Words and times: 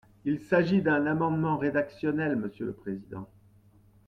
Il 0.25 0.39
s’agit 0.39 0.81
d’un 0.81 1.05
amendement 1.05 1.57
rédactionnel, 1.59 2.35
monsieur 2.35 2.65
le 2.65 2.73
président. 2.73 3.29